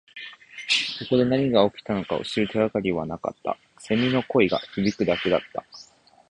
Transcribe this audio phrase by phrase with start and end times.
[0.97, 3.55] ここで何が起きたのかを知る手がかりはなかった。
[3.77, 5.63] 蝉の声が響くだけだった。